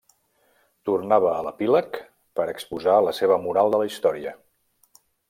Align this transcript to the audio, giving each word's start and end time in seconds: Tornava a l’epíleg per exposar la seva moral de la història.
Tornava 0.89 1.27
a 1.33 1.43
l’epíleg 1.47 1.99
per 2.39 2.47
exposar 2.57 2.97
la 3.09 3.13
seva 3.19 3.39
moral 3.47 3.73
de 3.77 3.83
la 3.83 3.89
història. 3.91 4.35